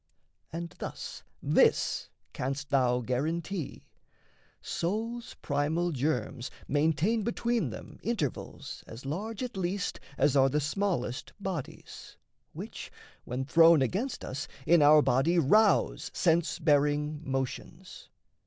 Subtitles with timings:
[0.51, 3.85] And thus This canst thou guarantee:
[4.59, 11.33] soul's primal germs Maintain between them intervals as large At least as are the smallest
[11.39, 12.17] bodies,
[12.51, 12.91] which,
[13.25, 18.09] When thrown against us, in our body rouse Sense bearing motions.